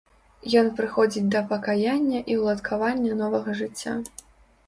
[0.59, 3.93] Ён прыходзіць да пакаяння і ўладкавання новага жыцця.